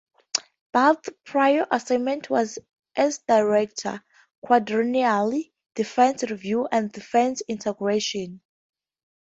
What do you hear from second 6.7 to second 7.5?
and Defense